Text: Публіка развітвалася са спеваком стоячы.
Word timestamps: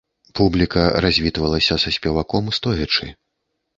Публіка 0.37 0.85
развітвалася 1.05 1.77
са 1.83 1.93
спеваком 1.99 2.51
стоячы. 2.61 3.15